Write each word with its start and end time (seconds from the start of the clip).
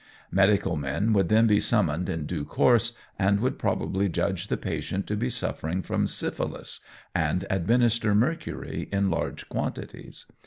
Medical 0.31 0.75
men 0.77 1.13
would 1.13 1.29
then 1.29 1.45
be 1.45 1.59
summoned 1.59 2.09
in 2.09 2.25
due 2.25 2.43
course, 2.43 2.93
and 3.19 3.39
would 3.39 3.59
probably 3.59 4.09
judge 4.09 4.47
the 4.47 4.57
patient 4.57 5.05
to 5.05 5.15
be 5.15 5.29
suffering 5.29 5.83
from 5.83 6.07
syphilis, 6.07 6.79
and 7.13 7.45
administer 7.51 8.15
mercury 8.15 8.89
in 8.91 9.11
large 9.11 9.47
quantities. 9.47 10.25